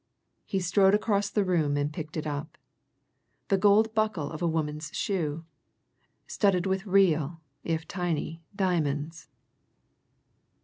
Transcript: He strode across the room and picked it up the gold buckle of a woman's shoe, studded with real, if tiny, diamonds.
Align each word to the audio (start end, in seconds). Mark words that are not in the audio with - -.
He 0.47 0.59
strode 0.59 0.95
across 0.95 1.29
the 1.29 1.45
room 1.45 1.77
and 1.77 1.93
picked 1.93 2.17
it 2.17 2.25
up 2.25 2.57
the 3.49 3.57
gold 3.59 3.93
buckle 3.93 4.31
of 4.31 4.41
a 4.41 4.47
woman's 4.47 4.89
shoe, 4.97 5.45
studded 6.25 6.65
with 6.65 6.87
real, 6.87 7.39
if 7.63 7.87
tiny, 7.87 8.41
diamonds. 8.55 9.27